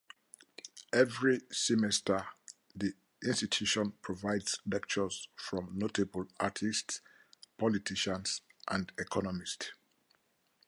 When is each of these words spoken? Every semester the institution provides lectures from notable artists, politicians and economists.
Every 0.93 1.41
semester 1.51 2.25
the 2.75 2.95
institution 3.23 3.91
provides 4.01 4.59
lectures 4.65 5.27
from 5.35 5.77
notable 5.77 6.25
artists, 6.39 7.01
politicians 7.59 8.41
and 8.67 8.91
economists. 8.97 9.73